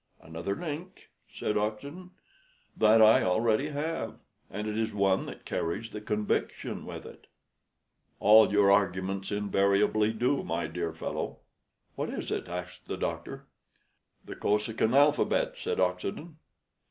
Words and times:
"Another 0.19 0.55
link?" 0.55 1.11
said 1.31 1.57
Oxenden. 1.59 2.09
"That 2.75 3.03
I 3.03 3.21
already 3.21 3.69
have; 3.69 4.17
and 4.49 4.67
it 4.67 4.75
is 4.75 4.91
one 4.91 5.27
that 5.27 5.45
carries 5.45 5.89
conviction 6.05 6.87
with 6.87 7.05
it." 7.05 7.27
"All 8.19 8.51
your 8.51 8.71
arguments 8.71 9.31
invariably 9.31 10.11
do, 10.11 10.41
my 10.41 10.65
dear 10.65 10.91
fellow." 10.91 11.41
"What 11.93 12.09
is 12.09 12.31
it?" 12.31 12.47
asked 12.47 12.87
the 12.87 12.97
doctor. 12.97 13.45
"The 14.25 14.35
Kosekin 14.35 14.95
alphabet," 14.95 15.53
said 15.57 15.79
Oxenden. 15.79 16.37